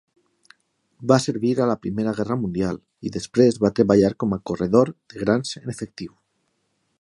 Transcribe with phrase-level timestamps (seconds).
[1.11, 5.21] Va servir a la Primera Guerra Mundial i després va treballar com a corredor de
[5.25, 6.19] grans en efectiu.